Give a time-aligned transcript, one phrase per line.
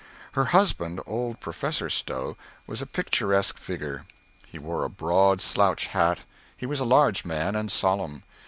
[0.31, 4.07] Her husband, old Professor Stowe, was a picturesque figure.
[4.47, 6.21] He wore a broad slouch hat.
[6.57, 8.23] He was a large man, and solemn.